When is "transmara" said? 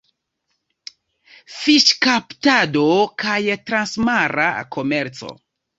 3.69-4.53